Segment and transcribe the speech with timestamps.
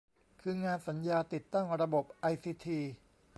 [0.41, 2.79] คืองานสัญญาติดตั้งระบบไอซีที